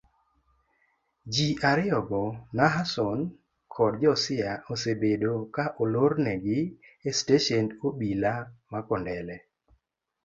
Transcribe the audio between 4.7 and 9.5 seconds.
osebedo ka olornegi estesend obila ma kondele